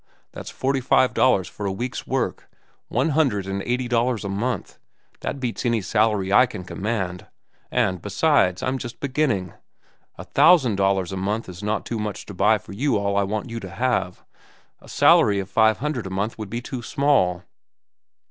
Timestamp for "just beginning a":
8.79-10.23